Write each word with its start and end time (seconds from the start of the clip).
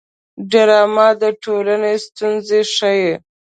ډرامه 0.51 1.07
د 1.21 1.23
ټولنې 1.43 1.93
ستونزې 2.05 2.61
ښيي 2.73 3.13